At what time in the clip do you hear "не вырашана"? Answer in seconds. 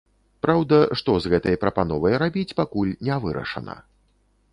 3.11-3.77